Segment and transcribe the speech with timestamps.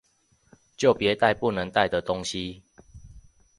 [0.77, 2.63] 就別帶不能帶的東西！